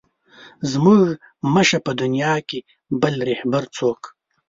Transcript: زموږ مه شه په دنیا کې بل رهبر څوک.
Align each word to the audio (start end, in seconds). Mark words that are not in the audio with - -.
زموږ 0.71 1.01
مه 1.53 1.61
شه 1.67 1.79
په 1.85 1.91
دنیا 2.01 2.33
کې 2.49 2.59
بل 3.01 3.15
رهبر 3.29 3.63
څوک. 3.75 4.01